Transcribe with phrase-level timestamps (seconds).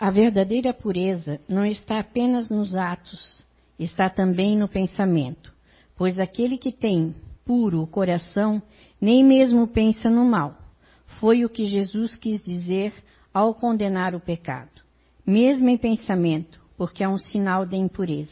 [0.00, 3.44] A verdadeira pureza não está apenas nos atos,
[3.76, 5.52] está também no pensamento,
[5.96, 7.12] pois aquele que tem
[7.44, 8.62] puro o coração
[9.00, 10.56] nem mesmo pensa no mal.
[11.18, 12.92] Foi o que Jesus quis dizer
[13.34, 14.70] ao condenar o pecado,
[15.26, 18.30] mesmo em pensamento, porque é um sinal de impureza.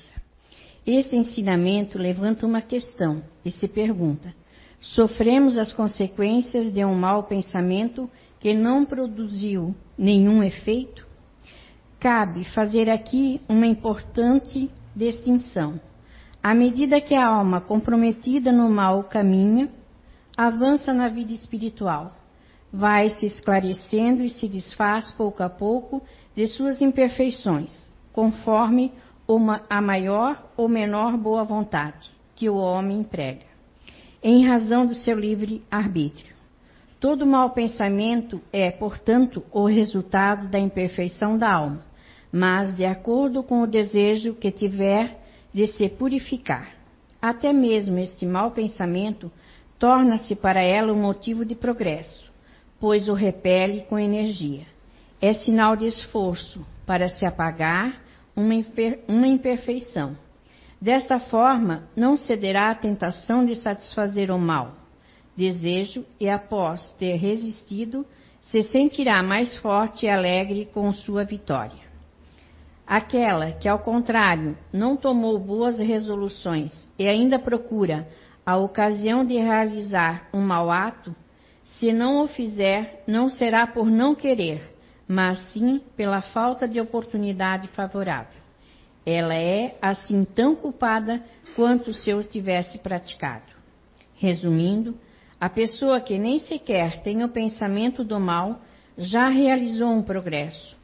[0.87, 4.33] Este ensinamento levanta uma questão e se pergunta:
[4.79, 8.09] sofremos as consequências de um mau pensamento
[8.39, 11.06] que não produziu nenhum efeito?
[12.09, 15.81] Cabe fazer aqui uma importante distinção.
[16.41, 19.69] À medida que a alma comprometida no mau caminha,
[20.37, 22.15] avança na vida espiritual,
[22.73, 26.01] vai se esclarecendo e se desfaz pouco a pouco
[26.37, 28.93] de suas imperfeições, conforme
[29.27, 33.47] uma, a maior ou menor boa vontade que o homem emprega,
[34.23, 36.37] em razão do seu livre arbítrio.
[37.01, 41.86] Todo mau pensamento é, portanto, o resultado da imperfeição da alma,
[42.37, 45.17] mas de acordo com o desejo que tiver
[45.55, 46.77] de se purificar.
[47.21, 49.33] Até mesmo este mau pensamento
[49.79, 52.31] torna-se para ela um motivo de progresso,
[52.79, 54.67] pois o repele com energia.
[55.19, 58.03] É sinal de esforço para se apagar
[58.37, 60.15] uma, imper uma imperfeição.
[60.79, 64.75] Desta forma, não cederá à tentação de satisfazer o mal,
[65.35, 68.05] desejo e, após ter resistido,
[68.43, 71.86] se sentirá mais forte e alegre com sua vitória.
[72.87, 78.07] Aquela que, ao contrário, não tomou boas resoluções e ainda procura
[78.45, 81.13] a ocasião de realizar um mau ato,
[81.79, 84.73] se não o fizer, não será por não querer,
[85.09, 88.41] mas sim pela falta de oportunidade favorável.
[89.05, 91.21] Ela é assim tão culpada
[91.57, 93.53] quanto se eu tivesse praticado.
[94.15, 94.97] Resumindo,
[95.41, 98.61] a pessoa que nem sequer tem o pensamento do mal
[98.97, 100.77] já realizou um progresso.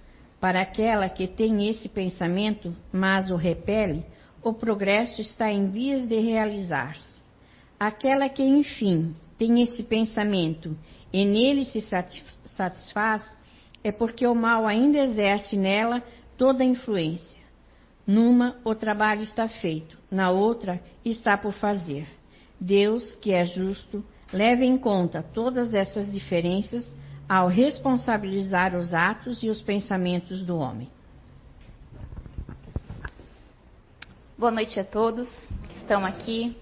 [0.43, 4.05] Para aquela que tem esse pensamento, mas o repele,
[4.43, 7.23] o progresso está em vias de realizar-se.
[7.79, 10.77] Aquela que, enfim, tem esse pensamento
[11.13, 11.81] e nele se
[12.57, 13.23] satisfaz,
[13.85, 16.03] é porque o mal ainda exerce nela
[16.37, 17.41] toda a influência.
[18.05, 22.09] Numa, o trabalho está feito, na outra, está por fazer.
[22.61, 26.85] Deus, que é justo, leva em conta todas essas diferenças
[27.33, 30.87] ao responsabilizar os atos e os pensamentos do homem.
[34.37, 35.27] Boa noite a todos
[35.67, 36.55] que estão aqui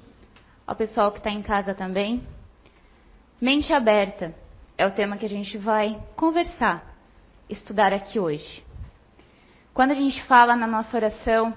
[0.65, 2.25] ao pessoal que está em casa também.
[3.41, 4.33] Mente aberta
[4.79, 6.95] é o tema que a gente vai conversar,
[7.49, 8.63] estudar aqui hoje.
[9.75, 11.53] Quando a gente fala na nossa oração,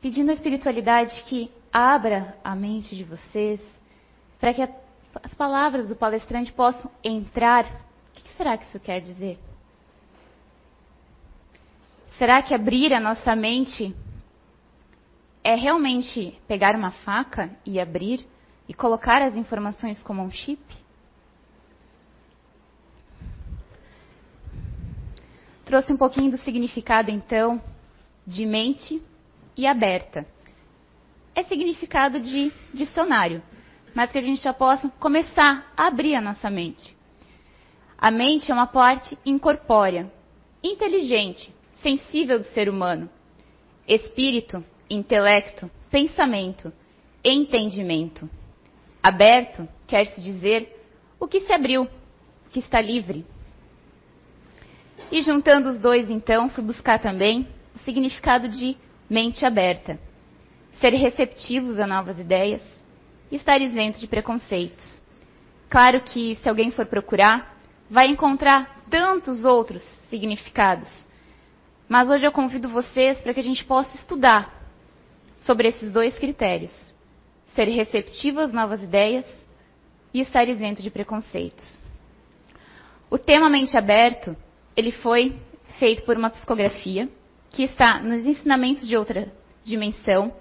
[0.00, 3.60] pedindo à espiritualidade que abra a mente de vocês,
[4.38, 7.87] para que as palavras do palestrante possam entrar,
[8.38, 9.36] será que isso quer dizer?
[12.16, 13.94] Será que abrir a nossa mente
[15.42, 18.24] é realmente pegar uma faca e abrir
[18.68, 20.62] e colocar as informações como um chip?
[25.64, 27.60] Trouxe um pouquinho do significado, então,
[28.26, 29.02] de mente
[29.56, 30.26] e aberta.
[31.34, 33.42] É significado de dicionário,
[33.94, 36.97] mas que a gente já possa começar a abrir a nossa mente.
[37.98, 40.10] A mente é uma parte incorpórea,
[40.62, 43.10] inteligente, sensível do ser humano.
[43.86, 46.72] Espírito intelecto, pensamento,
[47.24, 48.30] entendimento.
[49.02, 50.80] Aberto quer se dizer
[51.18, 51.88] o que se abriu,
[52.50, 53.26] que está livre.
[55.10, 58.76] E juntando os dois, então, fui buscar também o significado de
[59.10, 59.98] mente aberta.
[60.80, 62.62] Ser receptivos a novas ideias
[63.30, 64.98] estar isento de preconceitos.
[65.68, 67.57] Claro que, se alguém for procurar,
[67.90, 70.88] vai encontrar tantos outros significados.
[71.88, 74.54] Mas hoje eu convido vocês para que a gente possa estudar
[75.40, 76.72] sobre esses dois critérios:
[77.54, 79.24] ser receptivo às novas ideias
[80.12, 81.76] e estar isento de preconceitos.
[83.10, 84.36] O tema Mente Aberto,
[84.76, 85.38] ele foi
[85.78, 87.08] feito por uma psicografia
[87.50, 89.32] que está nos ensinamentos de outra
[89.64, 90.32] dimensão.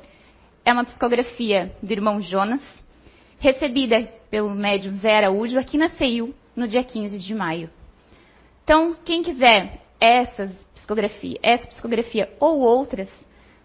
[0.66, 2.62] É uma psicografia do irmão Jonas,
[3.40, 7.70] recebida pelo médium Zé Araújo aqui na CEIU no dia 15 de maio.
[8.64, 13.08] Então, quem quiser essa psicografia, essa psicografia ou outras,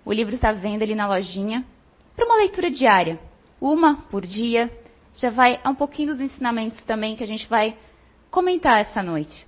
[0.04, 1.64] o livro está vendo ali na lojinha
[2.14, 3.18] para uma leitura diária,
[3.60, 4.70] uma por dia.
[5.14, 7.76] Já vai a um pouquinho dos ensinamentos também que a gente vai
[8.30, 9.46] comentar essa noite.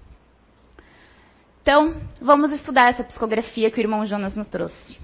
[1.62, 4.98] Então, vamos estudar essa psicografia que o irmão Jonas nos trouxe.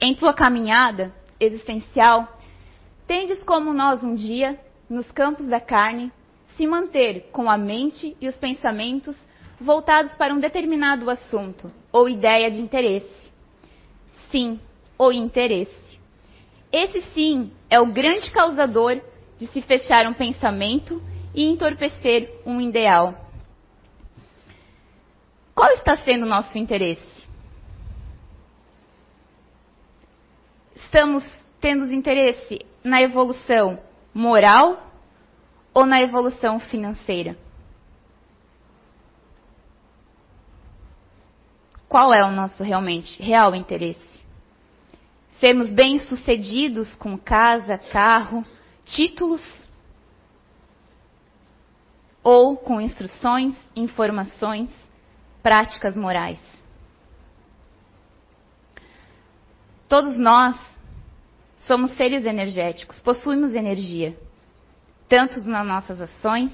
[0.00, 2.38] Em tua caminhada existencial,
[3.06, 6.12] tendes como nós um dia, nos campos da carne,
[6.56, 9.16] se manter com a mente e os pensamentos
[9.60, 13.30] voltados para um determinado assunto ou ideia de interesse.
[14.30, 14.60] Sim,
[14.98, 15.98] o interesse.
[16.72, 19.00] Esse sim é o grande causador
[19.38, 21.02] de se fechar um pensamento
[21.34, 23.14] e entorpecer um ideal.
[25.54, 27.26] Qual está sendo o nosso interesse?
[30.74, 31.24] Estamos
[31.60, 33.78] tendo interesse na evolução
[34.16, 34.82] moral
[35.74, 37.36] ou na evolução financeira?
[41.86, 44.24] Qual é o nosso realmente real interesse?
[45.38, 48.42] Sermos bem-sucedidos com casa, carro,
[48.86, 49.42] títulos
[52.22, 54.70] ou com instruções, informações,
[55.42, 56.40] práticas morais.
[59.86, 60.56] Todos nós
[61.66, 64.16] somos seres energéticos, possuímos energia,
[65.08, 66.52] tanto nas nossas ações,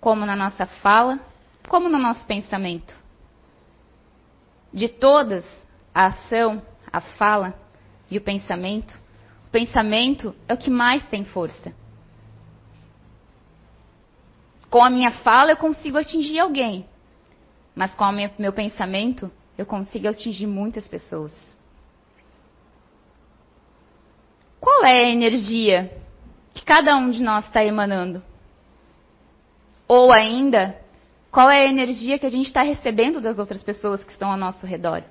[0.00, 1.20] como na nossa fala,
[1.68, 2.94] como no nosso pensamento.
[4.72, 5.44] De todas,
[5.94, 6.62] a ação,
[6.92, 7.54] a fala
[8.10, 8.98] e o pensamento,
[9.46, 11.72] o pensamento é o que mais tem força.
[14.68, 16.86] Com a minha fala eu consigo atingir alguém,
[17.74, 21.49] mas com o meu pensamento eu consigo atingir muitas pessoas.
[24.60, 25.90] Qual é a energia
[26.52, 28.22] que cada um de nós está emanando?
[29.88, 30.78] Ou ainda,
[31.30, 34.36] qual é a energia que a gente está recebendo das outras pessoas que estão ao
[34.36, 35.02] nosso redor?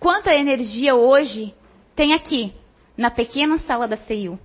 [0.00, 1.54] Quanta energia hoje
[1.94, 2.54] tem aqui,
[2.96, 4.38] na pequena sala da CEU?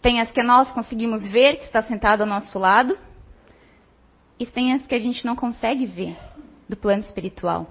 [0.00, 2.98] Tem as que nós conseguimos ver, que está sentado ao nosso lado,
[4.38, 6.16] e tem as que a gente não consegue ver,
[6.68, 7.70] do plano espiritual.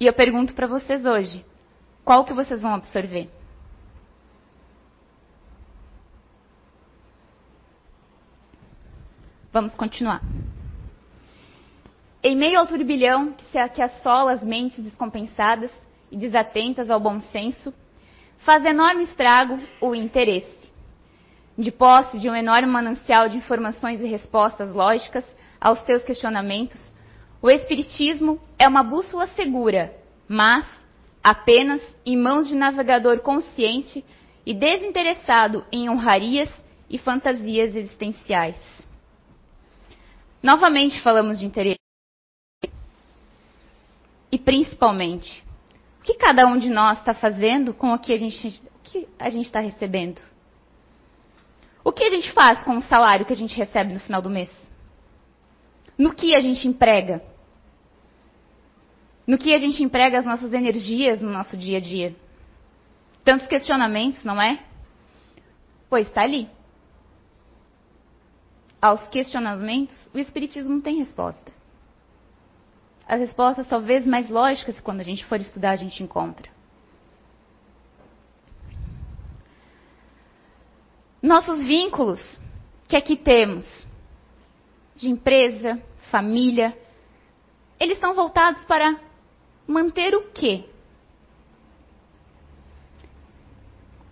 [0.00, 1.44] E eu pergunto para vocês hoje,
[2.04, 3.28] qual que vocês vão absorver?
[9.52, 10.22] Vamos continuar.
[12.22, 13.34] Em meio ao turbilhão
[13.74, 15.70] que assola as mentes descompensadas
[16.12, 17.74] e desatentas ao bom senso,
[18.38, 20.68] faz enorme estrago o interesse.
[21.56, 25.24] De posse de um enorme manancial de informações e respostas lógicas
[25.60, 26.80] aos teus questionamentos,
[27.40, 29.94] o Espiritismo é uma bússola segura,
[30.26, 30.66] mas
[31.22, 34.04] apenas em mãos de navegador consciente
[34.44, 36.48] e desinteressado em honrarias
[36.90, 38.56] e fantasias existenciais.
[40.42, 41.78] Novamente falamos de interesse.
[44.32, 45.44] E principalmente,
[46.02, 48.62] que cada um de nós está fazendo com o que a gente
[49.18, 50.20] está recebendo?
[51.84, 54.30] O que a gente faz com o salário que a gente recebe no final do
[54.30, 54.50] mês?
[55.96, 57.22] No que a gente emprega?
[59.28, 62.16] No que a gente emprega as nossas energias no nosso dia a dia?
[63.22, 64.64] Tantos questionamentos, não é?
[65.88, 66.48] Pois está ali.
[68.82, 71.58] Aos questionamentos, o Espiritismo tem resposta
[73.08, 76.50] as respostas talvez mais lógicas, quando a gente for estudar, a gente encontra.
[81.22, 82.20] Nossos vínculos
[82.86, 83.64] que aqui temos,
[84.94, 86.76] de empresa, família,
[87.80, 89.00] eles são voltados para
[89.68, 90.64] manter o quê?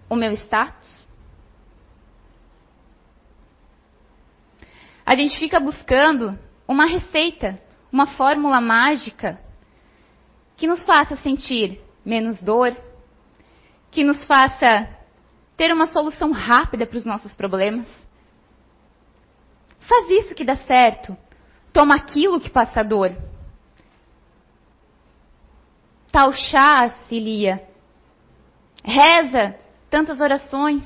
[0.08, 1.04] O meu status?
[5.04, 6.38] A gente fica buscando
[6.68, 7.60] uma receita
[7.96, 9.40] uma fórmula mágica
[10.54, 12.76] que nos faça sentir menos dor,
[13.90, 14.88] que nos faça
[15.56, 17.88] ter uma solução rápida para os nossos problemas.
[19.80, 21.16] Faz isso que dá certo.
[21.72, 23.16] Toma aquilo que passa dor.
[26.16, 27.62] Tal chá auxilia.
[28.82, 29.54] Reza
[29.90, 30.82] tantas orações.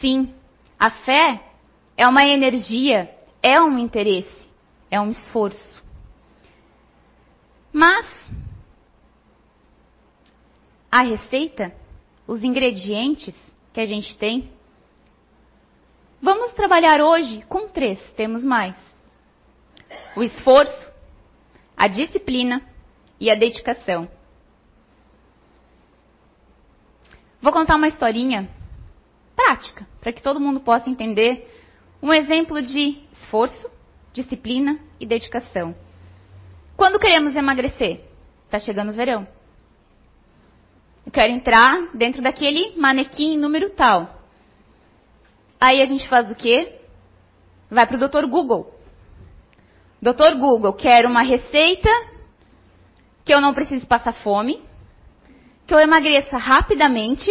[0.00, 0.34] Sim,
[0.80, 1.42] a fé
[1.94, 4.38] é uma energia, é um interesse
[4.90, 5.82] é um esforço.
[7.70, 8.06] Mas
[10.90, 11.74] a receita,
[12.26, 13.34] os ingredientes
[13.74, 14.50] que a gente tem,
[16.22, 18.76] vamos trabalhar hoje com três, temos mais:
[20.16, 20.90] o esforço,
[21.76, 22.66] a disciplina
[23.20, 24.08] e a dedicação.
[27.40, 28.48] Vou contar uma historinha
[29.34, 31.48] prática, para que todo mundo possa entender
[32.02, 33.70] um exemplo de esforço,
[34.12, 35.74] disciplina e dedicação.
[36.76, 38.00] Quando queremos emagrecer?
[38.44, 39.26] Está chegando o verão.
[41.04, 44.22] Eu quero entrar dentro daquele manequim número tal.
[45.60, 46.80] Aí a gente faz o quê?
[47.70, 48.26] Vai para o Dr.
[48.28, 48.72] Google.
[50.00, 50.38] Dr.
[50.38, 51.88] Google, quero uma receita
[53.28, 54.64] que eu não precise passar fome,
[55.66, 57.30] que eu emagreça rapidamente,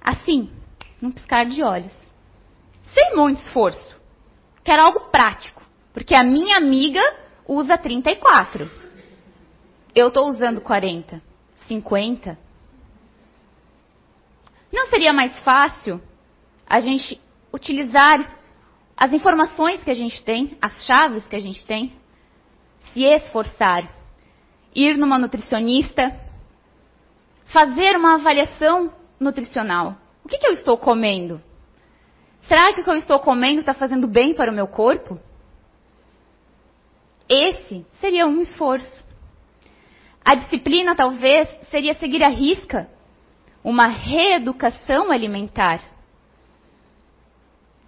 [0.00, 0.50] assim,
[1.00, 1.96] num piscar de olhos.
[2.92, 3.96] Sem muito esforço.
[4.64, 5.62] Quero algo prático,
[5.94, 7.00] porque a minha amiga
[7.46, 8.68] usa 34.
[9.94, 11.22] Eu estou usando 40,
[11.68, 12.36] 50.
[14.72, 16.02] Não seria mais fácil
[16.66, 17.20] a gente
[17.52, 18.36] utilizar
[18.96, 21.92] as informações que a gente tem, as chaves que a gente tem,
[22.92, 23.95] se esforçar,
[24.76, 26.14] ir numa nutricionista,
[27.46, 29.96] fazer uma avaliação nutricional.
[30.22, 31.40] O que, que eu estou comendo?
[32.42, 35.18] Será que o que eu estou comendo está fazendo bem para o meu corpo?
[37.26, 39.04] Esse seria um esforço.
[40.22, 42.88] A disciplina, talvez, seria seguir a risca
[43.64, 45.82] uma reeducação alimentar.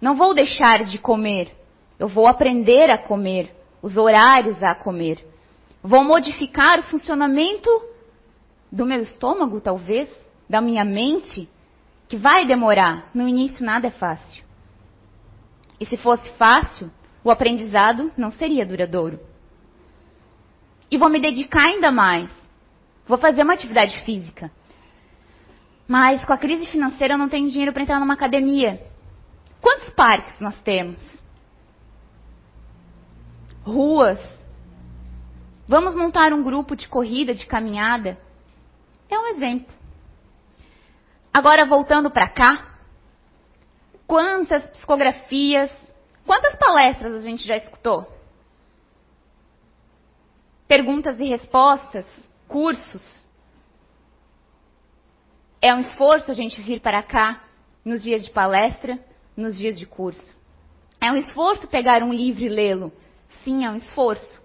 [0.01, 1.55] Não vou deixar de comer,
[1.97, 5.25] eu vou aprender a comer, os horários a comer.
[5.81, 7.69] Vou modificar o funcionamento
[8.71, 10.09] do meu estômago, talvez,
[10.49, 11.49] da minha mente,
[12.07, 13.09] que vai demorar.
[13.13, 14.43] No início nada é fácil.
[15.79, 16.91] E se fosse fácil,
[17.23, 19.19] o aprendizado não seria duradouro.
[20.91, 22.29] E vou me dedicar ainda mais.
[23.07, 24.51] Vou fazer uma atividade física.
[25.87, 28.81] Mas com a crise financeira eu não tenho dinheiro para entrar numa academia.
[29.61, 31.23] Quantos parques nós temos?
[33.63, 34.38] Ruas.
[35.69, 38.17] Vamos montar um grupo de corrida, de caminhada?
[39.07, 39.71] É um exemplo.
[41.31, 42.79] Agora voltando para cá,
[44.07, 45.69] quantas psicografias,
[46.25, 48.11] quantas palestras a gente já escutou?
[50.67, 52.07] Perguntas e respostas,
[52.47, 53.23] cursos.
[55.61, 57.43] É um esforço a gente vir para cá
[57.85, 58.97] nos dias de palestra,
[59.37, 60.35] nos dias de curso.
[60.99, 62.91] É um esforço pegar um livro e lê-lo.
[63.43, 64.38] Sim, é um esforço.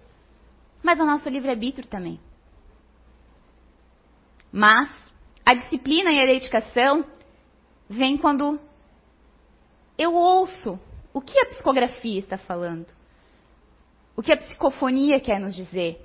[0.85, 2.19] Mas o nosso livre-arbítrio também.
[4.51, 4.87] Mas
[5.43, 7.03] a disciplina e a dedicação
[7.89, 8.59] vem quando
[9.97, 10.79] eu ouço
[11.11, 12.85] o que a psicografia está falando.
[14.15, 15.99] O que a psicofonia quer nos dizer.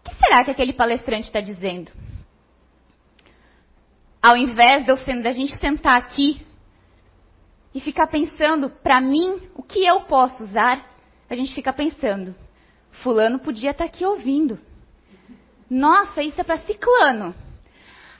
[0.00, 1.90] O que será que aquele palestrante está dizendo?
[4.20, 6.46] Ao invés de, eu, de a gente sentar aqui
[7.74, 10.86] e ficar pensando, para mim, o que eu posso usar,
[11.30, 12.43] a gente fica pensando,
[13.02, 14.58] fulano podia estar aqui ouvindo.
[15.68, 17.34] Nossa, isso é para ciclano.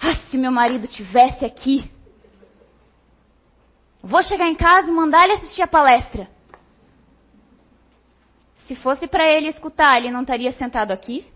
[0.01, 1.91] Ah, se meu marido tivesse aqui.
[4.03, 6.29] Vou chegar em casa e mandar ele assistir a palestra.
[8.67, 11.27] Se fosse para ele escutar, ele não estaria sentado aqui?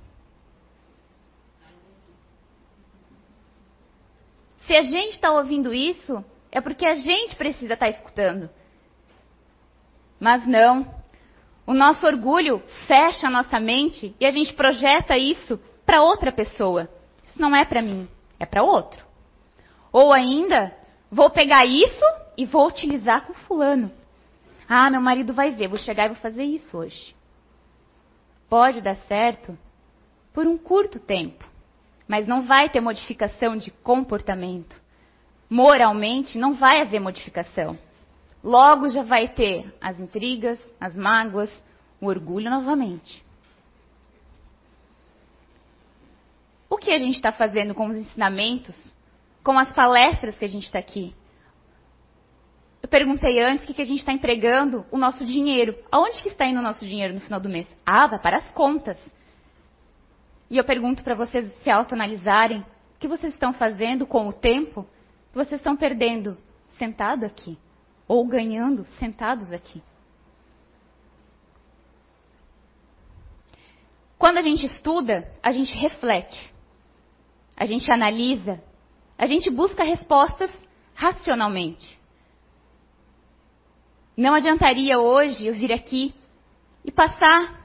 [4.66, 8.50] Se a gente está ouvindo isso, é porque a gente precisa estar tá escutando.
[10.20, 10.97] Mas não.
[11.68, 16.88] O nosso orgulho fecha a nossa mente e a gente projeta isso para outra pessoa.
[17.22, 18.08] Isso não é para mim,
[18.40, 19.04] é para outro.
[19.92, 20.74] Ou ainda,
[21.10, 22.04] vou pegar isso
[22.38, 23.92] e vou utilizar com fulano.
[24.66, 27.14] Ah, meu marido vai ver, vou chegar e vou fazer isso hoje.
[28.48, 29.56] Pode dar certo
[30.32, 31.44] por um curto tempo,
[32.08, 34.80] mas não vai ter modificação de comportamento
[35.48, 37.78] moralmente não vai haver modificação.
[38.48, 41.50] Logo já vai ter as intrigas, as mágoas,
[42.00, 43.22] o orgulho novamente.
[46.66, 48.74] O que a gente está fazendo com os ensinamentos,
[49.44, 51.14] com as palestras que a gente está aqui?
[52.82, 55.76] Eu perguntei antes o que a gente está empregando o nosso dinheiro.
[55.92, 57.68] Aonde que está indo o nosso dinheiro no final do mês?
[57.84, 58.96] Ah, vai para as contas.
[60.48, 64.88] E eu pergunto para vocês se autoanalisarem o que vocês estão fazendo com o tempo
[65.34, 66.38] vocês estão perdendo
[66.78, 67.58] sentado aqui
[68.08, 69.82] ou ganhando sentados aqui.
[74.18, 76.52] Quando a gente estuda, a gente reflete,
[77.56, 78.60] a gente analisa,
[79.16, 80.50] a gente busca respostas
[80.94, 81.98] racionalmente.
[84.16, 86.12] Não adiantaria hoje eu vir aqui
[86.84, 87.62] e passar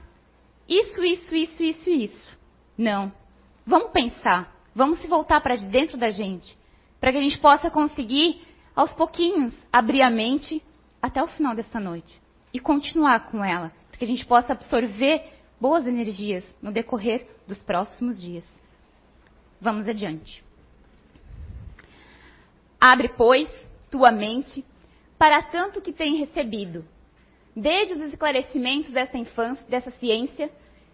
[0.68, 2.38] isso, isso, isso, isso isso.
[2.78, 3.12] Não.
[3.66, 6.56] Vamos pensar, vamos se voltar para dentro da gente
[7.04, 8.40] para que a gente possa conseguir,
[8.74, 10.62] aos pouquinhos, abrir a mente
[11.00, 12.20] até o final desta noite
[12.52, 15.22] e continuar com ela, para que a gente possa absorver
[15.60, 18.44] boas energias no decorrer dos próximos dias.
[19.60, 20.44] Vamos adiante.
[22.80, 23.48] Abre, pois,
[23.90, 24.64] tua mente
[25.18, 26.84] para tanto que tem recebido,
[27.56, 30.50] desde os esclarecimentos dessa infância, dessa ciência,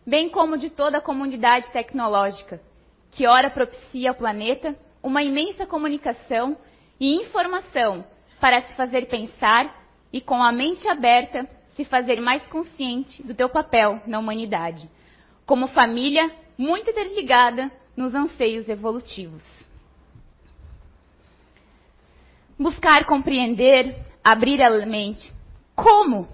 [0.06, 2.60] bem como de toda a comunidade tecnológica,
[3.10, 6.56] que ora propicia ao planeta uma imensa comunicação
[7.00, 8.04] e informação
[8.38, 9.74] para se fazer pensar
[10.12, 14.88] e, com a mente aberta, se fazer mais consciente do teu papel na humanidade,
[15.46, 19.42] como família muito interligada nos anseios evolutivos.
[22.60, 25.32] buscar compreender, abrir a mente.
[25.74, 26.28] Como?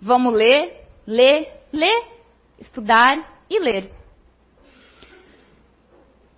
[0.00, 2.02] Vamos ler, ler, ler,
[2.58, 3.92] estudar e ler.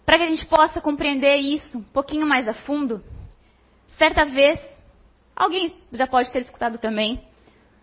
[0.05, 3.03] Para que a gente possa compreender isso um pouquinho mais a fundo,
[3.97, 4.61] certa vez,
[5.35, 7.23] alguém já pode ter escutado também,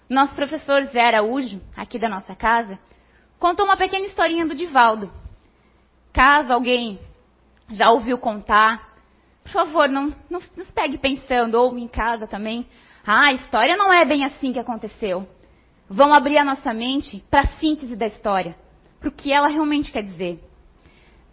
[0.07, 2.77] nosso professor Zé Araújo, aqui da nossa casa,
[3.39, 5.11] contou uma pequena historinha do Divaldo.
[6.13, 6.99] Caso alguém
[7.69, 8.91] já ouviu contar,
[9.41, 12.67] por favor, não, não nos pegue pensando, ou em casa também,
[13.05, 15.27] ah, a história não é bem assim que aconteceu.
[15.89, 18.55] Vamos abrir a nossa mente para a síntese da história,
[18.99, 20.50] para o que ela realmente quer dizer.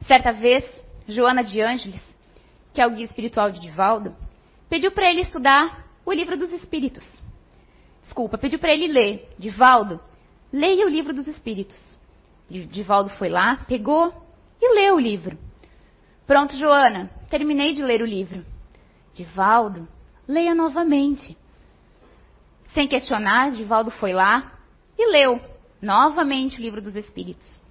[0.06, 0.64] Certa vez,
[1.06, 2.00] Joana de Ângeles,
[2.72, 4.14] que é o guia espiritual de Divaldo,
[4.68, 7.06] pediu para ele estudar o livro dos Espíritos.
[8.02, 9.28] Desculpa, pediu para ele ler.
[9.38, 10.00] Divaldo,
[10.52, 11.78] leia o livro dos Espíritos.
[12.48, 14.12] Divaldo foi lá, pegou
[14.60, 15.36] e leu o livro.
[16.26, 18.44] Pronto, Joana, terminei de ler o livro.
[19.12, 19.86] Divaldo,
[20.26, 21.36] leia novamente.
[22.72, 24.52] Sem questionar, Divaldo foi lá
[24.96, 25.40] e leu
[25.80, 27.62] novamente o livro dos Espíritos.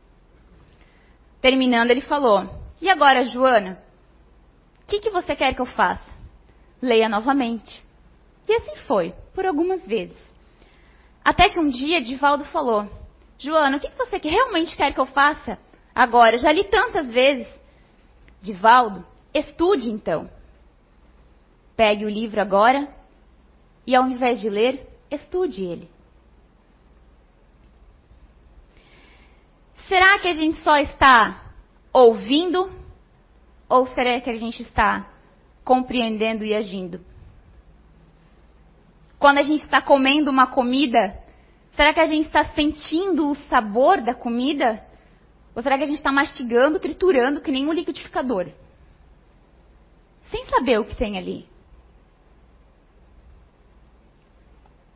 [1.41, 2.49] Terminando, ele falou:
[2.81, 3.79] E agora, Joana,
[4.83, 6.09] o que, que você quer que eu faça?
[6.81, 7.83] Leia novamente.
[8.47, 10.17] E assim foi, por algumas vezes.
[11.23, 12.89] Até que um dia Divaldo falou:
[13.37, 15.59] Joana, o que você realmente quer que eu faça
[15.93, 16.37] agora?
[16.37, 17.47] Já li tantas vezes.
[18.41, 20.29] Divaldo, estude então.
[21.75, 22.87] Pegue o livro agora
[23.85, 25.89] e, ao invés de ler, estude ele.
[29.87, 31.45] Será que a gente só está
[31.93, 32.69] ouvindo
[33.69, 35.07] ou será que a gente está
[35.63, 36.99] compreendendo e agindo?
[39.17, 41.17] Quando a gente está comendo uma comida,
[41.75, 44.85] será que a gente está sentindo o sabor da comida?
[45.55, 48.51] Ou será que a gente está mastigando, triturando, que nem um liquidificador?
[50.29, 51.47] Sem saber o que tem ali.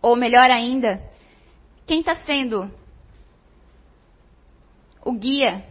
[0.01, 1.01] Ou melhor ainda,
[1.87, 2.71] quem está sendo
[5.03, 5.65] o guia?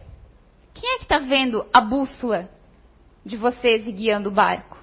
[0.73, 2.49] Quem é que está vendo a bússola
[3.25, 4.81] de vocês e guiando o barco?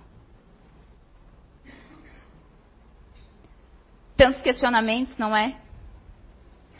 [4.18, 5.56] tantos questionamentos, não é?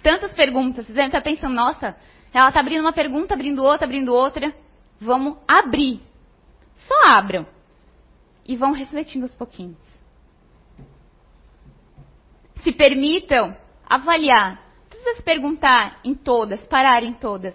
[0.02, 0.85] Tantas perguntas.
[0.85, 1.96] Vocês devem estar pensando, nossa,
[2.35, 4.52] ela está abrindo uma pergunta, abrindo outra, abrindo outra.
[5.00, 6.02] Vamos abrir.
[6.74, 7.46] Só abram.
[8.44, 10.02] E vão refletindo aos pouquinhos.
[12.62, 13.57] Se permitam
[13.88, 14.61] avaliar.
[15.09, 17.55] Não precisa se perguntar em todas, parar em todas.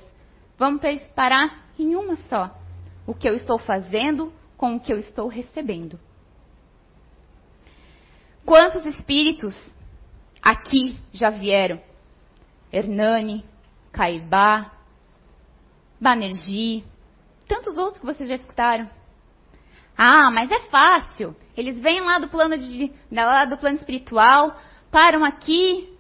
[0.57, 0.81] Vamos
[1.15, 2.49] parar em uma só.
[3.05, 5.99] O que eu estou fazendo com o que eu estou recebendo.
[8.45, 9.55] Quantos espíritos
[10.41, 11.79] aqui já vieram?
[12.71, 13.45] Hernani,
[13.91, 14.71] Caibá,
[16.01, 16.83] Banerjee,
[17.47, 18.89] tantos outros que vocês já escutaram.
[19.95, 21.35] Ah, mas é fácil.
[21.55, 25.92] Eles vêm lá do plano, de, lá do plano espiritual, param aqui,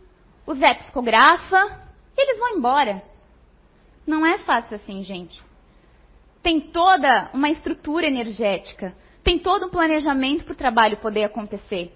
[0.45, 1.81] o Zé psicografa
[2.17, 3.03] e eles vão embora.
[4.05, 5.41] Não é fácil assim, gente.
[6.41, 11.93] Tem toda uma estrutura energética, tem todo um planejamento para o trabalho poder acontecer.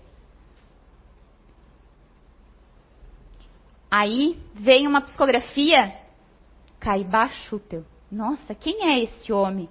[3.91, 5.93] Aí vem uma psicografia,
[6.79, 7.85] Caibá Schutel.
[8.11, 9.69] Nossa, quem é esse homem?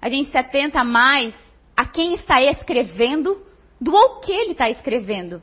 [0.00, 1.34] A gente se atenta mais
[1.76, 3.44] a quem está escrevendo
[3.80, 5.42] do ao que ele está escrevendo.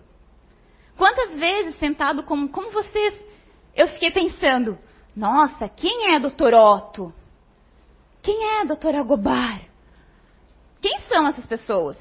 [0.98, 3.14] Quantas vezes, sentado como, como vocês,
[3.76, 4.78] eu fiquei pensando,
[5.16, 6.54] nossa, quem é Dr.
[6.54, 7.14] Otto?
[8.22, 9.62] Quem é a doutora Gobar?
[10.82, 11.98] Quem são essas pessoas?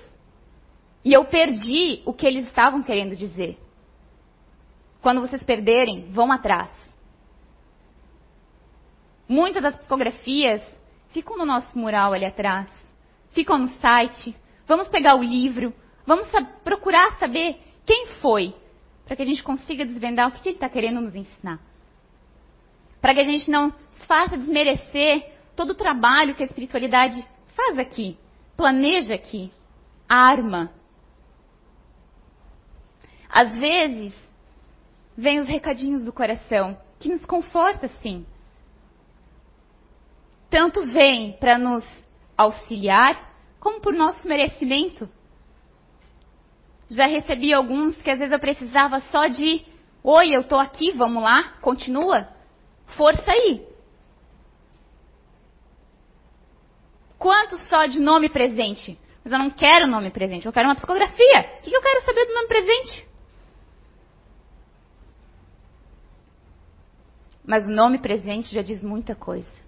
[1.05, 3.59] E eu perdi o que eles estavam querendo dizer.
[5.03, 6.71] Quando vocês perderem, vão atrás.
[9.29, 10.63] Muitas das psicografias
[11.11, 12.69] ficam no nosso mural ali atrás,
[13.33, 14.35] ficam no site.
[14.67, 15.75] Vamos pegar o livro,
[16.07, 16.27] vamos
[16.63, 18.55] procurar saber quem foi,
[19.05, 21.61] para que a gente consiga desvendar o que, ele está querendo nos ensinar.
[23.01, 23.73] Para que a gente não
[24.07, 28.17] faça desmerecer todo o trabalho que a espiritualidade faz aqui,
[28.57, 29.53] planeja aqui,
[30.09, 30.73] arma.
[33.29, 34.15] Às vezes,
[35.17, 38.25] vem os recadinhos do coração, que nos conforta sim.
[40.49, 41.85] Tanto vem para nos
[42.37, 45.09] auxiliar, como por nosso merecimento.
[46.95, 49.65] Já recebi alguns que às vezes eu precisava só de:
[50.03, 52.29] Oi, eu estou aqui, vamos lá, continua.
[52.97, 53.67] Força aí.
[57.19, 58.99] Quanto só de nome presente?
[59.25, 61.59] Mas eu não quero nome presente, eu quero uma psicografia.
[61.59, 63.09] O que eu quero saber do nome presente?
[67.45, 69.64] Mas o nome presente já diz muita coisa.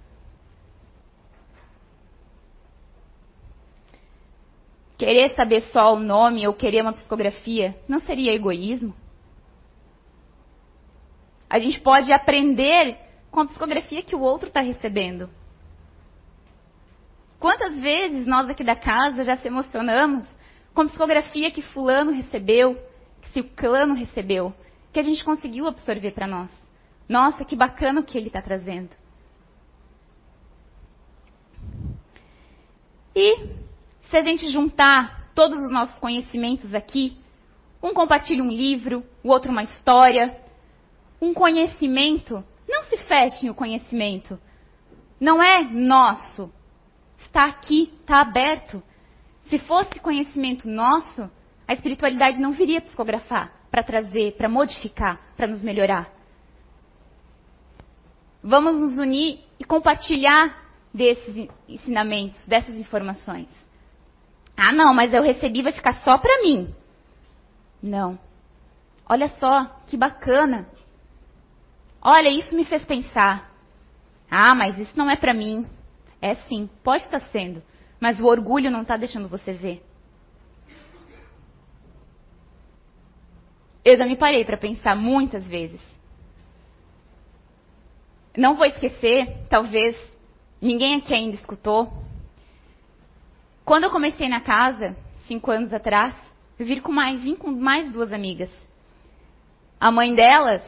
[4.97, 8.95] Querer saber só o nome ou querer uma psicografia não seria egoísmo?
[11.49, 12.99] A gente pode aprender
[13.31, 15.31] com a psicografia que o outro está recebendo.
[17.39, 20.27] Quantas vezes nós aqui da casa já se emocionamos
[20.75, 22.75] com a psicografia que fulano recebeu,
[23.23, 24.53] que ciclano recebeu,
[24.93, 26.51] que a gente conseguiu absorver para nós.
[27.09, 28.91] Nossa, que bacana o que ele está trazendo.
[33.15, 33.49] E
[34.11, 37.17] se a gente juntar todos os nossos conhecimentos aqui,
[37.83, 40.37] um compartilha um livro, o outro uma história,
[41.21, 44.39] um conhecimento, não se feche o conhecimento.
[45.21, 46.53] Não é nosso.
[47.21, 48.83] Está aqui, está aberto.
[49.49, 51.31] Se fosse conhecimento nosso,
[51.67, 56.11] a espiritualidade não viria psicografar para trazer, para modificar, para nos melhorar.
[58.43, 60.65] Vamos nos unir e compartilhar
[60.95, 63.49] desses ensinamentos, dessas informações.
[64.57, 66.75] Ah, não, mas eu recebi, vai ficar só para mim.
[67.83, 68.19] Não.
[69.09, 70.67] Olha só, que bacana.
[72.01, 73.51] Olha, isso me fez pensar.
[74.31, 75.67] Ah, mas isso não é para mim.
[76.21, 77.63] É sim, pode estar sendo,
[78.01, 79.85] mas o orgulho não está deixando você ver.
[83.85, 85.81] Eu já me parei para pensar muitas vezes.
[88.37, 89.97] Não vou esquecer, talvez
[90.61, 91.93] ninguém aqui ainda escutou,
[93.67, 96.15] quando eu comecei na casa, cinco anos atrás,
[96.57, 98.49] eu vim com mais, vim com mais duas amigas.
[99.81, 100.63] A mãe delas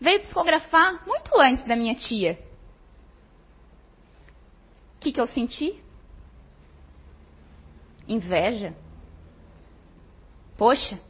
[0.00, 2.38] veio psicografar muito antes da minha tia.
[4.96, 5.82] O que, que eu senti?
[8.06, 8.72] Inveja.
[10.56, 11.00] Poxa,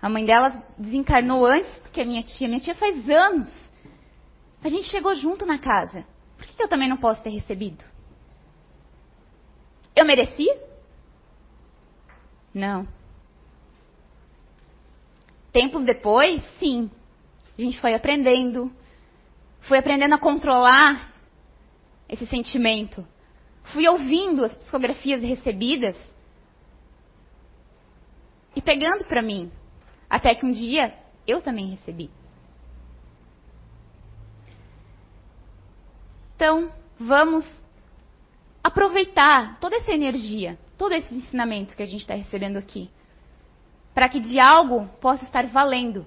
[0.00, 2.48] a mãe delas desencarnou antes do que a minha tia.
[2.48, 3.50] Minha tia faz anos.
[4.62, 6.04] A gente chegou junto na casa.
[6.36, 7.91] Por que, que eu também não posso ter recebido?
[9.94, 10.48] Eu mereci?
[12.54, 12.86] Não.
[15.52, 16.90] Tempos depois, sim.
[17.58, 18.72] A gente foi aprendendo.
[19.62, 21.12] Foi aprendendo a controlar
[22.08, 23.06] esse sentimento.
[23.72, 25.96] Fui ouvindo as psicografias recebidas
[28.56, 29.50] e pegando para mim.
[30.08, 30.94] Até que um dia
[31.26, 32.10] eu também recebi.
[36.34, 37.44] Então, vamos
[38.72, 42.90] aproveitar toda essa energia, todo esse ensinamento que a gente está recebendo aqui,
[43.94, 46.06] para que de algo possa estar valendo,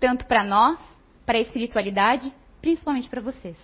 [0.00, 0.78] tanto para nós,
[1.26, 3.56] para a espiritualidade, principalmente para vocês.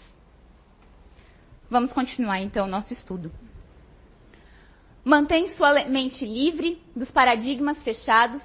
[1.70, 3.32] Vamos continuar então o nosso estudo.
[5.02, 8.42] Mantém sua mente livre dos paradigmas fechados,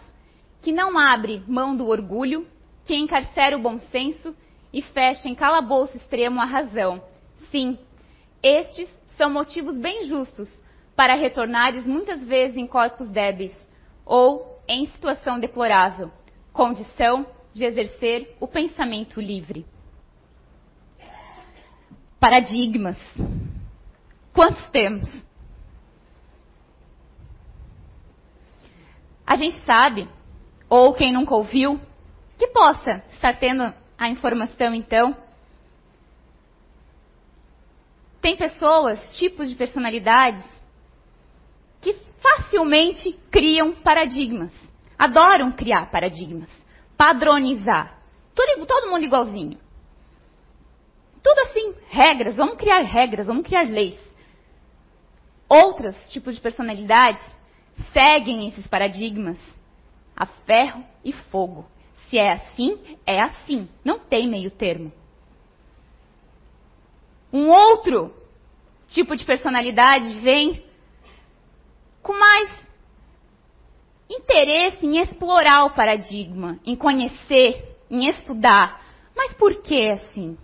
[0.62, 2.48] que não abre mão do orgulho,
[2.86, 4.34] que encarcera o bom senso
[4.72, 7.04] e fecha em calabouço extremo a razão.
[7.52, 7.78] Sim,
[8.42, 10.50] estes são motivos bem justos
[10.96, 13.54] para retornares muitas vezes em corpos débeis
[14.06, 16.12] ou em situação deplorável,
[16.54, 19.66] condição de exercer o pensamento livre.
[22.20, 22.98] Paradigmas.
[24.34, 25.08] Quantos temos?
[29.26, 30.08] A gente sabe,
[30.70, 31.80] ou quem nunca ouviu,
[32.38, 35.16] que possa estar tendo a informação então,
[38.28, 40.44] tem pessoas, tipos de personalidades,
[41.80, 44.52] que facilmente criam paradigmas.
[45.00, 46.50] Adoram criar paradigmas.
[46.98, 47.98] Padronizar.
[48.36, 49.58] Tudo, todo mundo igualzinho.
[51.24, 52.36] Tudo assim, regras.
[52.36, 53.98] Vamos criar regras, vamos criar leis.
[55.48, 57.24] Outros tipos de personalidades
[57.94, 59.38] seguem esses paradigmas
[60.14, 61.66] a ferro e fogo.
[62.10, 63.70] Se é assim, é assim.
[63.86, 64.92] Não tem meio termo.
[67.32, 68.14] Um outro
[68.88, 70.64] tipo de personalidade vem
[72.02, 72.50] com mais
[74.10, 78.82] interesse em explorar o paradigma, em conhecer, em estudar.
[79.16, 80.38] Mas por que assim?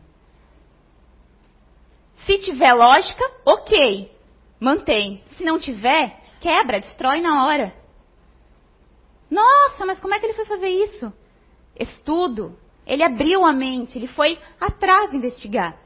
[2.26, 4.12] Se tiver lógica, ok,
[4.60, 5.24] mantém.
[5.38, 7.74] Se não tiver, quebra, destrói na hora.
[9.30, 11.12] Nossa, mas como é que ele foi fazer isso?
[11.80, 12.58] Estudo.
[12.86, 15.78] Ele abriu a mente, ele foi atrás investigar.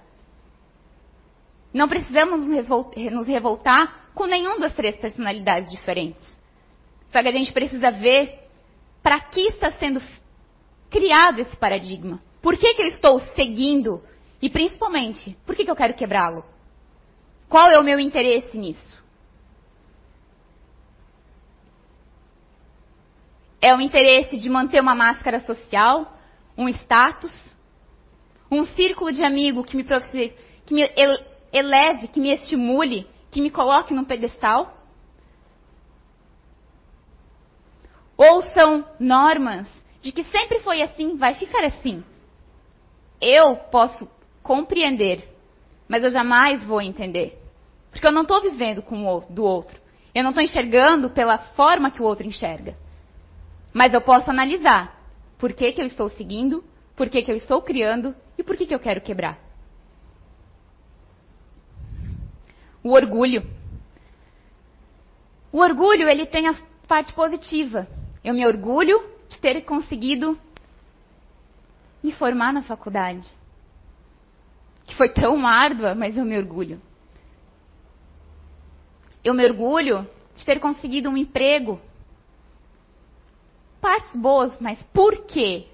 [1.73, 6.25] Não precisamos nos revoltar com nenhum das três personalidades diferentes.
[7.11, 8.47] Só que a gente precisa ver
[9.03, 10.01] para que está sendo
[10.89, 12.21] criado esse paradigma.
[12.41, 14.03] Por que, que eu estou seguindo?
[14.41, 16.43] E principalmente, por que, que eu quero quebrá-lo?
[17.49, 18.97] Qual é o meu interesse nisso?
[23.61, 26.17] É o interesse de manter uma máscara social,
[26.57, 27.33] um status,
[28.51, 30.83] um círculo de amigo que me, que me
[31.51, 34.75] eleve, que me estimule, que me coloque num pedestal?
[38.15, 39.67] Ou são normas
[40.01, 42.03] de que sempre foi assim, vai ficar assim.
[43.21, 44.07] Eu posso
[44.41, 45.27] compreender,
[45.87, 47.37] mas eu jamais vou entender.
[47.91, 49.79] Porque eu não estou vivendo com o do outro.
[50.13, 52.75] Eu não estou enxergando pela forma que o outro enxerga.
[53.73, 54.99] Mas eu posso analisar
[55.37, 56.63] por que, que eu estou seguindo,
[56.95, 59.46] por que, que eu estou criando e por que, que eu quero quebrar.
[62.87, 63.43] O orgulho.
[65.51, 66.55] O orgulho, ele tem a
[66.87, 67.85] parte positiva.
[68.23, 70.39] Eu me orgulho de ter conseguido
[72.01, 73.27] me formar na faculdade.
[74.85, 76.81] Que foi tão árdua, mas eu me orgulho.
[79.21, 81.81] Eu me orgulho de ter conseguido um emprego.
[83.81, 85.67] Partes boas, mas por quê?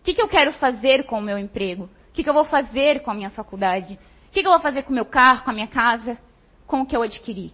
[0.00, 1.84] O que, que eu quero fazer com o meu emprego?
[1.84, 4.00] O que, que eu vou fazer com a minha faculdade?
[4.26, 6.25] O que, que eu vou fazer com o meu carro, com a minha casa?
[6.66, 7.52] Com o que eu adquiri?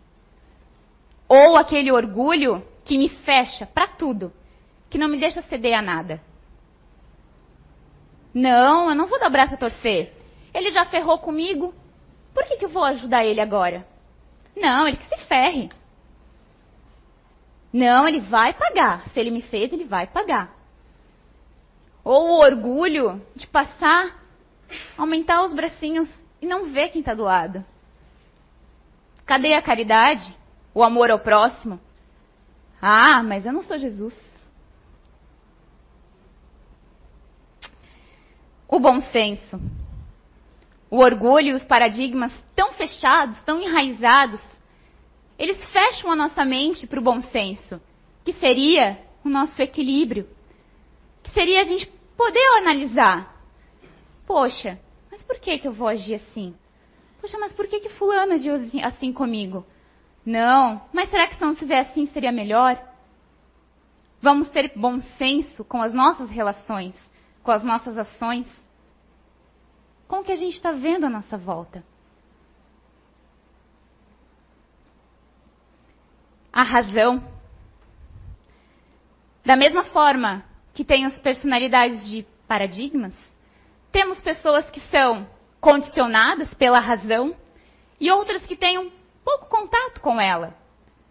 [1.28, 4.32] Ou aquele orgulho que me fecha para tudo,
[4.90, 6.20] que não me deixa ceder a nada.
[8.34, 10.12] Não, eu não vou dar braço a torcer.
[10.54, 11.74] Ele já ferrou comigo.
[12.34, 13.86] Por que, que eu vou ajudar ele agora?
[14.56, 15.70] Não, ele que se ferre.
[17.72, 19.08] Não, ele vai pagar.
[19.10, 20.54] Se ele me fez, ele vai pagar.
[22.04, 24.22] Ou o orgulho de passar,
[24.96, 26.08] aumentar os bracinhos
[26.40, 27.64] e não ver quem está do lado.
[29.32, 30.36] Cadê a caridade?
[30.74, 31.80] O amor ao próximo?
[32.82, 34.14] Ah, mas eu não sou Jesus.
[38.68, 39.58] O bom senso.
[40.90, 44.42] O orgulho e os paradigmas tão fechados, tão enraizados,
[45.38, 47.80] eles fecham a nossa mente para o bom senso,
[48.22, 50.28] que seria o nosso equilíbrio,
[51.22, 51.86] que seria a gente
[52.18, 53.34] poder analisar.
[54.26, 54.78] Poxa,
[55.10, 56.54] mas por que, que eu vou agir assim?
[57.22, 59.64] Poxa, mas por que, que fulano agiu assim, assim comigo?
[60.26, 62.76] Não, mas será que se não fizer assim seria melhor?
[64.20, 66.94] Vamos ter bom senso com as nossas relações,
[67.42, 68.46] com as nossas ações
[70.12, 71.82] com o que a gente está vendo à nossa volta.
[76.52, 77.26] A razão.
[79.42, 83.14] Da mesma forma que tem as personalidades de paradigmas,
[83.90, 85.26] temos pessoas que são
[85.62, 87.36] condicionadas pela razão
[88.00, 88.90] e outras que um
[89.24, 90.54] pouco contato com ela,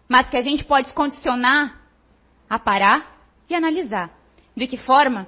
[0.06, 1.80] mas que a gente pode condicionar
[2.50, 3.16] a parar
[3.48, 4.10] e analisar.
[4.54, 5.26] De que forma?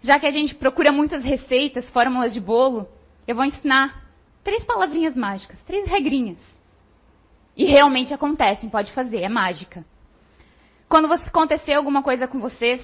[0.00, 2.88] Já que a gente procura muitas receitas, fórmulas de bolo,
[3.28, 4.02] eu vou ensinar
[4.42, 6.38] três palavrinhas mágicas, três regrinhas.
[7.54, 9.84] E realmente acontecem, pode fazer, é mágica.
[10.88, 12.82] Quando acontecer alguma coisa com vocês,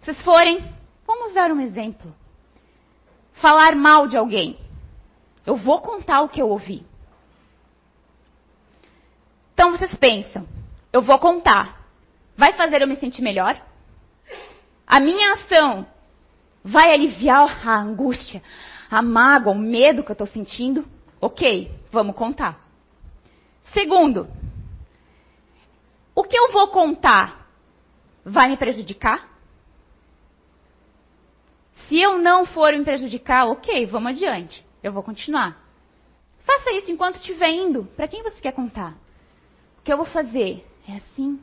[0.00, 0.74] vocês forem,
[1.06, 2.12] vamos dar um exemplo.
[3.34, 4.58] Falar mal de alguém.
[5.46, 6.84] Eu vou contar o que eu ouvi.
[9.54, 10.46] Então vocês pensam,
[10.92, 11.80] eu vou contar.
[12.36, 13.60] Vai fazer eu me sentir melhor?
[14.86, 15.86] A minha ação
[16.62, 18.42] Vai aliviar a angústia,
[18.90, 20.86] a mágoa, o medo que eu estou sentindo?
[21.20, 22.60] Ok, vamos contar.
[23.72, 24.28] Segundo,
[26.14, 27.48] o que eu vou contar
[28.24, 29.29] vai me prejudicar?
[31.90, 34.64] Se eu não for me prejudicar, ok, vamos adiante.
[34.80, 35.60] Eu vou continuar.
[36.44, 37.84] Faça isso enquanto estiver indo.
[37.96, 38.92] Para quem você quer contar?
[39.76, 40.64] O que eu vou fazer?
[40.88, 41.42] É assim?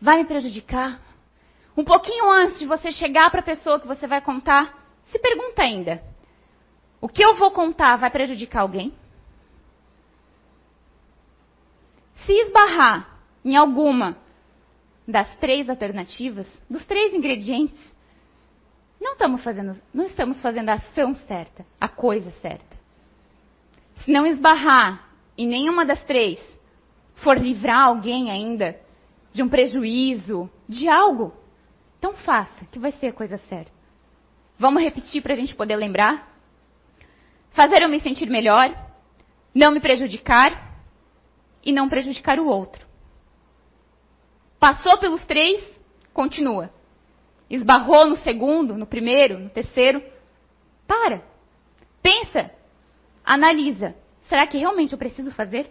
[0.00, 1.00] Vai me prejudicar?
[1.76, 5.60] Um pouquinho antes de você chegar para a pessoa que você vai contar, se pergunta
[5.60, 6.00] ainda:
[7.00, 8.94] o que eu vou contar vai prejudicar alguém?
[12.24, 14.16] Se esbarrar em alguma
[15.06, 17.93] das três alternativas, dos três ingredientes,
[19.04, 22.74] não estamos fazendo, não estamos fazendo a ação certa, a coisa certa.
[24.02, 26.40] Se não esbarrar em nenhuma das três,
[27.16, 28.80] for livrar alguém ainda
[29.30, 31.34] de um prejuízo, de algo,
[31.98, 33.70] então faça, que vai ser a coisa certa.
[34.58, 36.32] Vamos repetir para a gente poder lembrar?
[37.50, 38.74] Fazer eu me sentir melhor,
[39.54, 40.80] não me prejudicar
[41.62, 42.86] e não prejudicar o outro.
[44.58, 45.62] Passou pelos três,
[46.14, 46.72] continua.
[47.48, 50.02] Esbarrou no segundo, no primeiro, no terceiro.
[50.86, 51.22] Para.
[52.02, 52.50] Pensa.
[53.24, 53.94] Analisa.
[54.28, 55.70] Será que realmente eu preciso fazer?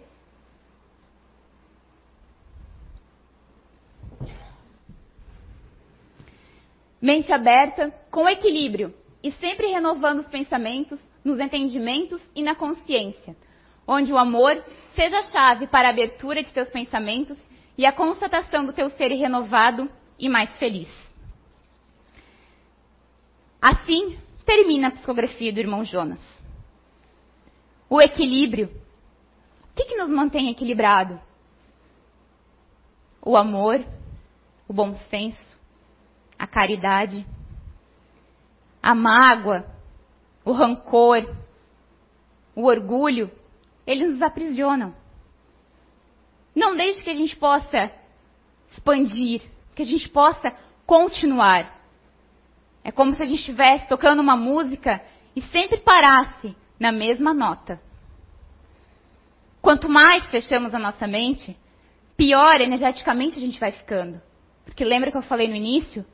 [7.01, 13.35] Mente aberta, com equilíbrio e sempre renovando os pensamentos, nos entendimentos e na consciência,
[13.85, 14.63] onde o amor
[14.95, 17.37] seja a chave para a abertura de teus pensamentos
[17.77, 20.87] e a constatação do teu ser renovado e mais feliz.
[23.63, 26.19] Assim termina a psicografia do irmão Jonas.
[27.89, 28.69] O equilíbrio.
[29.71, 31.17] O que, que nos mantém equilibrado?
[33.21, 33.81] O amor,
[34.67, 35.57] o bom senso,
[36.37, 37.25] a caridade,
[38.81, 39.65] a mágoa,
[40.43, 41.33] o rancor,
[42.53, 43.31] o orgulho,
[43.87, 44.93] eles nos aprisionam.
[46.53, 47.89] Não deixe que a gente possa
[48.69, 49.41] expandir,
[49.73, 50.51] que a gente possa
[50.85, 51.72] continuar.
[52.83, 55.01] É como se a gente estivesse tocando uma música
[55.35, 57.81] e sempre parasse na mesma nota.
[59.61, 61.57] Quanto mais fechamos a nossa mente,
[62.17, 64.21] pior energeticamente a gente vai ficando.
[64.65, 66.05] Porque lembra que eu falei no início?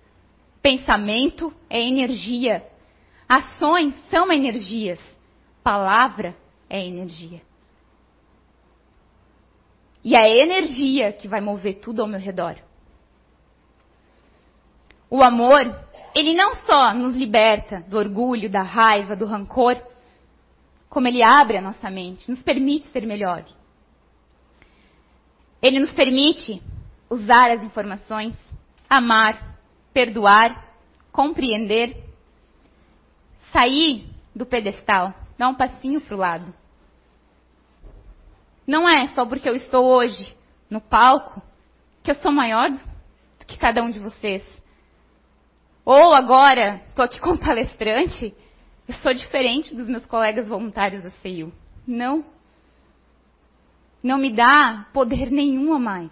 [0.61, 2.63] Pensamento é energia.
[3.27, 4.99] Ações são energias.
[5.63, 6.35] Palavra
[6.69, 7.41] é energia.
[10.03, 12.55] E é a energia que vai mover tudo ao meu redor.
[15.09, 19.81] O amor, ele não só nos liberta do orgulho, da raiva, do rancor,
[20.89, 23.45] como ele abre a nossa mente, nos permite ser melhor.
[25.61, 26.61] Ele nos permite
[27.09, 28.35] usar as informações,
[28.89, 29.57] amar,
[29.93, 30.73] perdoar,
[31.11, 32.03] compreender,
[33.51, 36.53] sair do pedestal, dar um passinho para o lado.
[38.65, 40.35] Não é só porque eu estou hoje
[40.69, 41.41] no palco
[42.03, 44.43] que eu sou maior do que cada um de vocês.
[45.91, 48.31] Ou agora, estou aqui como palestrante,
[48.87, 51.51] eu sou diferente dos meus colegas voluntários da CEU.
[51.87, 52.23] Não.
[54.03, 56.11] Não me dá poder nenhum a mais.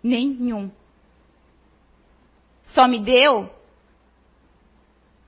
[0.00, 0.70] Nenhum.
[2.66, 3.52] Só me deu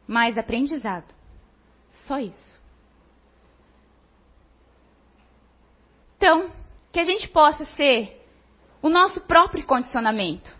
[0.06, 1.12] mais aprendizado.
[2.06, 2.56] Só isso.
[6.16, 6.52] Então,
[6.92, 8.24] que a gente possa ser
[8.80, 10.55] o nosso próprio condicionamento.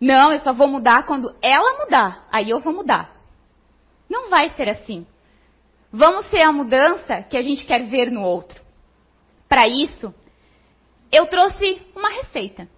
[0.00, 3.16] Não, eu só vou mudar quando ela mudar, aí eu vou mudar.
[4.08, 5.06] Não vai ser assim.
[5.90, 8.62] Vamos ser a mudança que a gente quer ver no outro.
[9.48, 10.14] Para isso,
[11.10, 12.68] eu trouxe uma receita.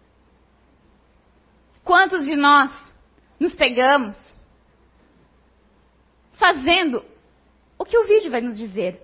[1.83, 2.71] Quantos de nós
[3.41, 4.17] nos pegamos
[6.35, 7.05] fazendo
[7.79, 9.03] o que o vídeo vai nos dizer?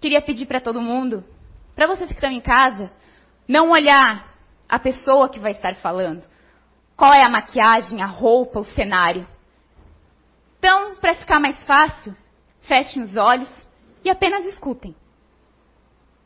[0.00, 1.24] Queria pedir para todo mundo
[1.74, 2.92] para vocês que estão em casa,
[3.48, 4.36] não olhar
[4.68, 6.22] a pessoa que vai estar falando.
[7.02, 9.26] Qual é a maquiagem, a roupa, o cenário.
[10.56, 12.16] Então, para ficar mais fácil,
[12.60, 13.50] fechem os olhos
[14.04, 14.94] e apenas escutem.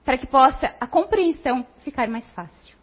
[0.05, 2.77] Para que possa a compreensão ficar mais fácil.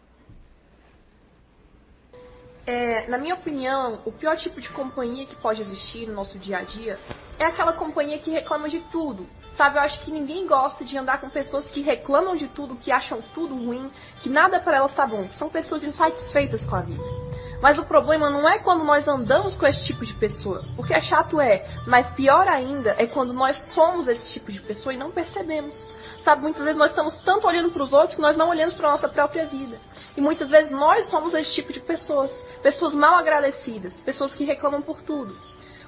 [2.66, 6.58] É, na minha opinião, o pior tipo de companhia que pode existir no nosso dia
[6.58, 6.98] a dia
[7.38, 11.20] é aquela companhia que reclama de tudo, Sabe, eu acho que ninguém gosta de andar
[11.20, 13.88] com pessoas que reclamam de tudo, que acham tudo ruim,
[14.20, 15.28] que nada para elas tá bom.
[15.34, 17.23] São pessoas insatisfeitas com a vida.
[17.60, 20.64] Mas o problema não é quando nós andamos com esse tipo de pessoa.
[20.76, 24.92] Porque é chato é, mas pior ainda é quando nós somos esse tipo de pessoa
[24.92, 25.74] e não percebemos.
[26.22, 28.88] Sabe, muitas vezes nós estamos tanto olhando para os outros que nós não olhamos para
[28.88, 29.78] a nossa própria vida.
[30.16, 32.30] E muitas vezes nós somos esse tipo de pessoas.
[32.62, 35.34] Pessoas mal agradecidas, pessoas que reclamam por tudo.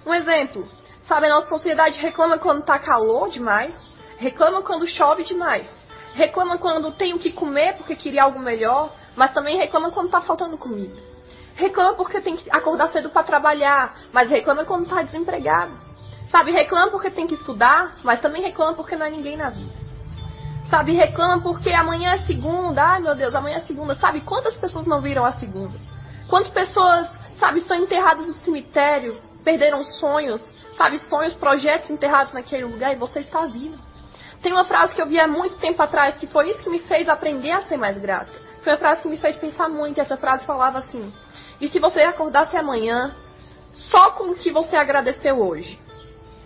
[0.07, 0.70] Um exemplo,
[1.02, 3.74] sabe, a nossa sociedade reclama quando tá calor demais,
[4.18, 5.66] reclama quando chove demais,
[6.14, 10.20] reclama quando tem o que comer porque queria algo melhor, mas também reclama quando tá
[10.20, 10.94] faltando comida.
[11.57, 15.73] Reclama porque tem que acordar cedo para trabalhar, mas reclama quando tá desempregado.
[16.31, 19.73] Sabe, reclama porque tem que estudar, mas também reclama porque não é ninguém na vida.
[20.69, 23.95] Sabe, reclama porque amanhã é segunda, ai meu Deus, amanhã é segunda.
[23.95, 25.79] Sabe quantas pessoas não viram a segunda?
[26.29, 29.16] Quantas pessoas, sabe, estão enterradas no cemitério
[29.47, 30.42] perderam sonhos,
[30.77, 33.79] sabe, sonhos, projetos enterrados naquele lugar e você está vivo.
[34.42, 36.81] Tem uma frase que eu vi há muito tempo atrás que foi isso que me
[36.81, 38.45] fez aprender a ser mais grata.
[38.66, 40.00] Foi uma frase que me fez pensar muito.
[40.00, 41.14] Essa frase falava assim:
[41.61, 43.14] E se você acordasse amanhã
[43.72, 45.79] só com o que você agradeceu hoje?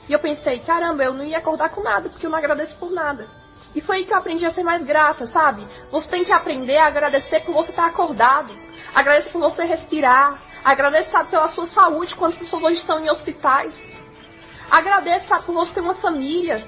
[0.06, 2.90] E eu pensei: caramba, eu não ia acordar com nada, porque eu não agradeço por
[2.90, 3.26] nada.
[3.74, 5.66] E foi aí que eu aprendi a ser mais grata, sabe?
[5.90, 8.54] Você tem que aprender a agradecer por você estar acordado.
[8.94, 10.42] Agradeça por você respirar.
[10.62, 13.72] Agradeça pela sua saúde, quantas pessoas hoje estão em hospitais.
[14.70, 16.62] Agradeça por você ter uma família.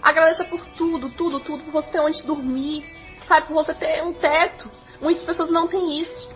[0.00, 2.84] Agradeça por tudo, tudo, tudo, por você ter onde dormir.
[3.26, 4.70] Sabe, por você ter um teto.
[5.02, 6.30] Muitas pessoas não têm isso.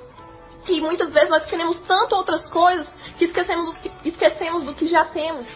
[0.69, 4.89] E muitas vezes nós queremos tanto outras coisas que esquecemos, do que, esquecemos do que
[4.89, 5.49] já temos.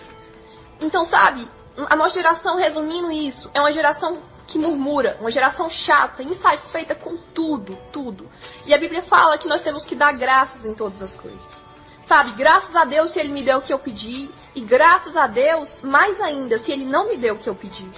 [0.81, 1.49] Então, sabe,
[1.89, 7.17] a nossa geração, resumindo isso, é uma geração que murmura, uma geração chata, insatisfeita com
[7.35, 8.31] tudo, tudo.
[8.65, 11.61] E a Bíblia fala que nós temos que dar graças em todas as coisas.
[12.05, 15.27] Sabe, graças a Deus se Ele me deu o que eu pedi, e graças a
[15.27, 17.89] Deus, mais ainda, se Ele não me deu o que eu pedi.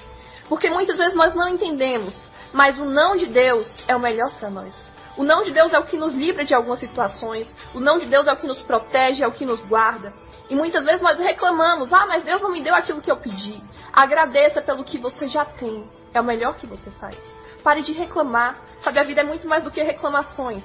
[0.48, 4.50] Porque muitas vezes nós não entendemos, mas o não de Deus é o melhor para
[4.50, 4.92] nós.
[5.16, 7.54] O não de Deus é o que nos livra de algumas situações.
[7.74, 10.12] O não de Deus é o que nos protege, é o que nos guarda.
[10.48, 13.60] E muitas vezes nós reclamamos: ah, mas Deus não me deu aquilo que eu pedi.
[13.92, 15.88] Agradeça pelo que você já tem.
[16.14, 17.16] É o melhor que você faz.
[17.62, 18.60] Pare de reclamar.
[18.80, 20.64] Sabe, a vida é muito mais do que reclamações.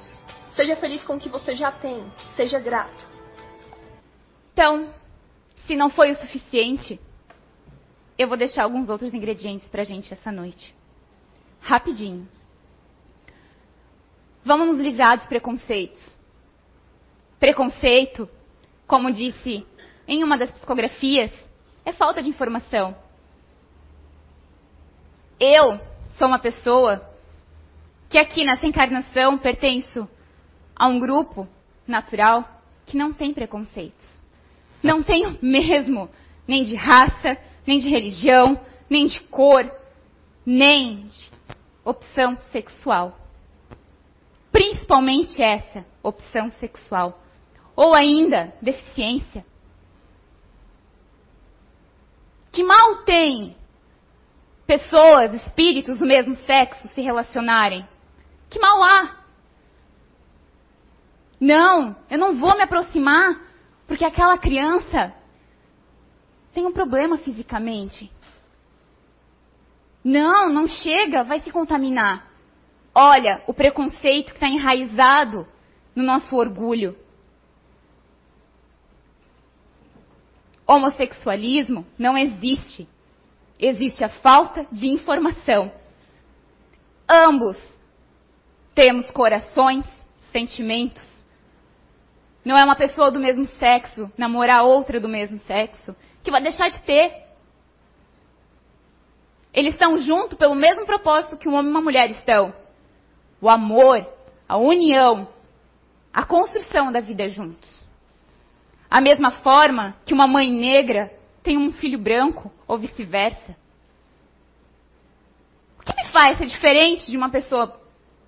[0.54, 2.10] Seja feliz com o que você já tem.
[2.34, 3.06] Seja grato.
[4.52, 4.92] Então,
[5.66, 6.98] se não foi o suficiente,
[8.18, 10.74] eu vou deixar alguns outros ingredientes pra gente essa noite.
[11.60, 12.28] Rapidinho.
[14.48, 16.00] Vamos nos livrar dos preconceitos.
[17.38, 18.26] Preconceito,
[18.86, 19.62] como disse
[20.06, 21.30] em uma das psicografias,
[21.84, 22.96] é falta de informação.
[25.38, 25.78] Eu
[26.16, 27.06] sou uma pessoa
[28.08, 30.08] que aqui nessa encarnação pertenço
[30.74, 31.46] a um grupo
[31.86, 34.06] natural que não tem preconceitos.
[34.82, 36.08] Não tenho mesmo
[36.46, 37.36] nem de raça,
[37.66, 39.70] nem de religião, nem de cor,
[40.46, 41.30] nem de
[41.84, 43.27] opção sexual.
[44.88, 47.22] Principalmente essa opção sexual.
[47.76, 49.44] Ou ainda deficiência.
[52.50, 53.54] Que mal tem
[54.66, 57.86] pessoas, espíritos do mesmo sexo se relacionarem?
[58.48, 59.16] Que mal há?
[61.38, 63.42] Não, eu não vou me aproximar
[63.86, 65.12] porque aquela criança
[66.54, 68.10] tem um problema fisicamente.
[70.02, 72.27] Não, não chega, vai se contaminar.
[73.00, 75.46] Olha, o preconceito que está enraizado
[75.94, 76.98] no nosso orgulho.
[80.66, 82.88] Homossexualismo não existe
[83.56, 85.70] existe a falta de informação.
[87.08, 87.56] Ambos
[88.74, 89.84] temos corações,
[90.32, 91.08] sentimentos.
[92.44, 95.94] Não é uma pessoa do mesmo sexo namorar outra do mesmo sexo
[96.24, 97.28] que vai deixar de ter.
[99.54, 102.66] Eles estão juntos pelo mesmo propósito que um homem e uma mulher estão.
[103.40, 104.06] O amor,
[104.48, 105.28] a união,
[106.12, 107.82] a construção da vida juntos.
[108.90, 111.12] A mesma forma que uma mãe negra
[111.42, 113.56] tem um filho branco ou vice-versa?
[115.78, 117.80] O que me faz ser diferente de uma pessoa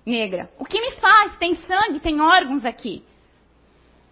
[0.05, 0.49] negra?
[0.57, 1.37] O que me faz?
[1.37, 3.03] Tem sangue, tem órgãos aqui.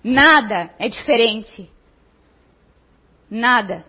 [0.04, 1.70] Nada é diferente.
[3.30, 3.86] Nada.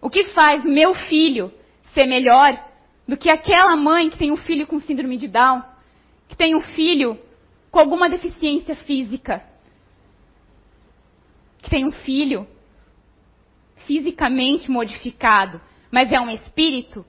[0.00, 1.52] O que faz meu filho
[1.94, 2.67] ser melhor
[3.08, 5.62] do que aquela mãe que tem um filho com síndrome de Down,
[6.28, 7.18] que tem um filho
[7.70, 9.42] com alguma deficiência física?
[11.68, 12.46] que tem um filho
[13.86, 17.04] fisicamente modificado, mas é um espírito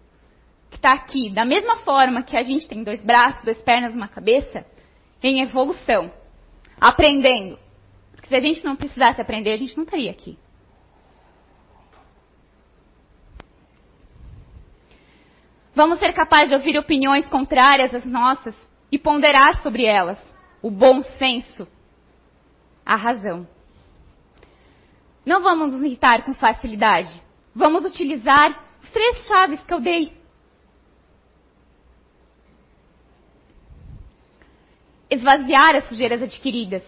[0.70, 4.08] que está aqui, da mesma forma que a gente tem dois braços, duas pernas, uma
[4.08, 4.66] cabeça,
[5.24, 6.12] em evolução,
[6.80, 7.58] aprendendo.
[8.12, 10.38] Porque se a gente não precisasse aprender, a gente não estaria aqui.
[15.80, 18.54] Vamos ser capazes de ouvir opiniões contrárias às nossas
[18.92, 20.18] e ponderar sobre elas
[20.62, 21.66] o bom senso,
[22.86, 23.48] a razão.
[25.26, 27.10] Não vamos nos irritar com facilidade.
[27.56, 30.12] Vamos utilizar as três chaves que eu dei.
[35.10, 36.84] Esvaziar as sujeiras adquiridas,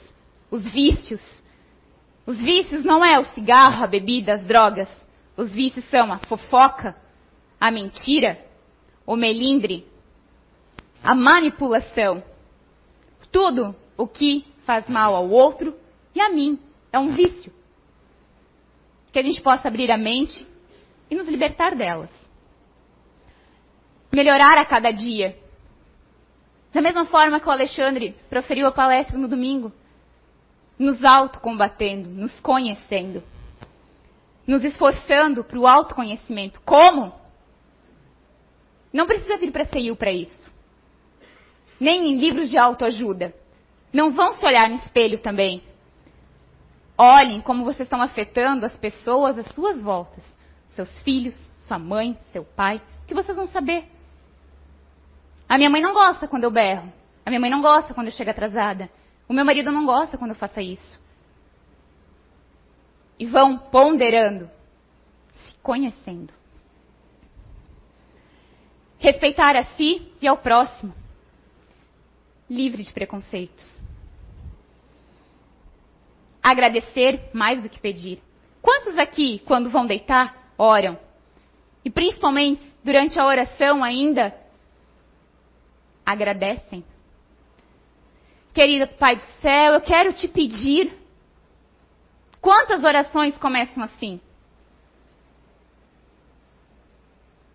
[0.52, 1.22] os vícios.
[2.26, 4.89] Os vícios não é o cigarro, a bebida, as drogas.
[5.38, 6.94] Os vícios são a fofoca,
[7.58, 8.51] a mentira,
[9.12, 9.86] o melindre,
[11.03, 12.24] a manipulação.
[13.30, 15.76] Tudo o que faz mal ao outro
[16.16, 16.57] e a mim
[16.93, 17.51] é um vício
[19.12, 20.47] que a gente possa abrir a mente
[21.09, 22.09] e nos libertar delas.
[24.14, 25.38] Melhorar a cada dia.
[26.74, 29.74] Da mesma forma que o Alexandre proferiu a palestra no domingo,
[30.80, 33.22] nos autocombatendo, nos conhecendo,
[34.47, 36.62] nos esforçando para o autoconhecimento.
[36.62, 37.20] Como?
[38.92, 40.52] Não precisa vir para a CEIU para isso.
[41.80, 43.34] Nem em livros de autoajuda.
[43.92, 45.64] Não vão se olhar no espelho também.
[46.98, 50.24] Olhem como vocês estão afetando as pessoas às suas voltas.
[50.70, 51.36] Seus filhos,
[51.68, 53.86] sua mãe, seu pai, que vocês vão saber.
[55.48, 56.92] A minha mãe não gosta quando eu berro.
[57.26, 58.89] A minha mãe não gosta quando eu chego atrasada.
[59.28, 61.00] O meu marido não gosta quando eu faço isso.
[63.18, 64.50] E vão ponderando,
[65.46, 66.34] se conhecendo.
[69.02, 70.93] Respeitar a si e ao próximo.
[72.49, 73.82] Livre de preconceitos
[76.41, 78.22] agradecer mais do que pedir.
[78.62, 80.97] Quantos aqui, quando vão deitar, oram?
[81.86, 84.36] E principalmente durante a oração ainda,
[86.06, 86.84] agradecem?
[88.54, 90.93] Querido Pai do céu, eu quero te pedir.
[92.41, 94.20] Quantas orações começam assim?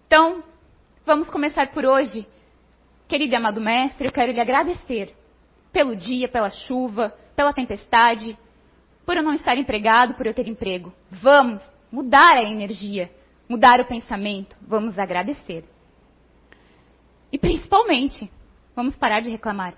[0.07, 0.43] Então,
[1.07, 2.27] Vamos começar por hoje.
[3.07, 5.15] Querido e amado Mestre, eu quero lhe agradecer
[5.73, 8.37] pelo dia, pela chuva, pela tempestade,
[9.05, 10.93] por eu não estar empregado, por eu ter emprego.
[11.09, 13.09] Vamos mudar a energia,
[13.49, 15.65] mudar o pensamento, vamos agradecer.
[17.31, 18.29] E principalmente,
[18.75, 19.75] vamos parar de reclamar.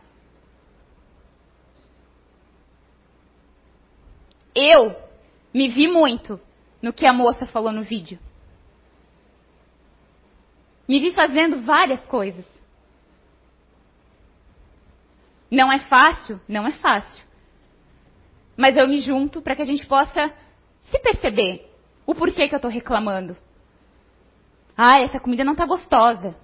[4.55, 4.97] Eu
[5.53, 6.41] me vi muito
[6.81, 8.18] no que a moça falou no vídeo.
[10.89, 12.47] Me vi fazendo várias coisas.
[15.51, 16.41] Não é fácil?
[16.49, 17.22] Não é fácil.
[18.57, 20.32] Mas eu me junto para que a gente possa
[20.91, 21.70] se perceber
[22.07, 23.36] o porquê que eu estou reclamando.
[24.76, 26.34] Ah, essa comida não está gostosa.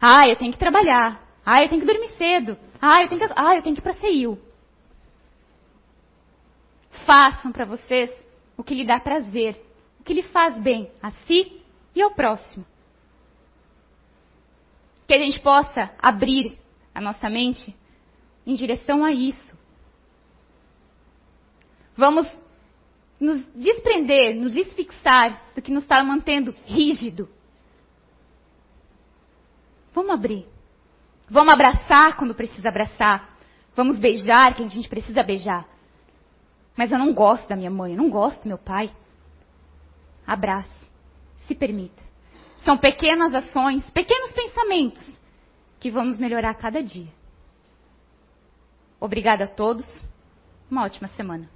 [0.00, 1.20] Ah, eu tenho que trabalhar.
[1.44, 2.58] Ah, eu tenho que dormir cedo.
[2.80, 4.38] Ah, eu tenho que, ah, eu tenho que ir para CEIU.
[7.06, 8.10] Façam para vocês
[8.56, 9.60] o que lhe dá prazer,
[9.98, 11.62] o que lhe faz bem a si
[11.94, 12.64] e ao próximo.
[15.06, 16.58] Que a gente possa abrir
[16.94, 17.74] a nossa mente
[18.46, 19.56] em direção a isso.
[21.96, 22.26] Vamos
[23.20, 27.28] nos desprender, nos desfixar do que nos está mantendo rígido.
[29.94, 30.46] Vamos abrir.
[31.28, 33.36] Vamos abraçar quando precisa abraçar.
[33.76, 35.66] Vamos beijar quem a gente precisa beijar.
[36.76, 38.90] Mas eu não gosto da minha mãe, eu não gosto do meu pai.
[40.26, 40.70] Abrace.
[41.46, 42.02] Se permita.
[42.64, 45.20] São pequenas ações, pequenos pensamentos
[45.80, 47.12] que vão nos melhorar cada dia.
[49.00, 49.86] Obrigada a todos.
[50.70, 51.50] Uma ótima semana.